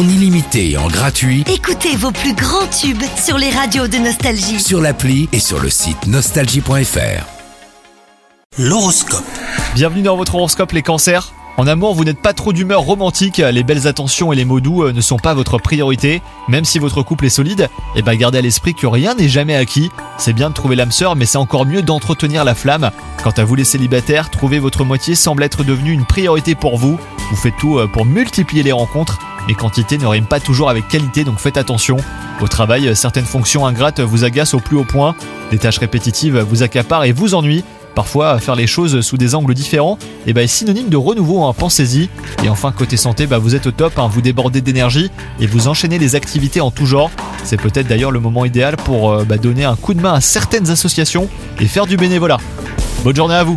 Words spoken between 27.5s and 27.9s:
tout euh,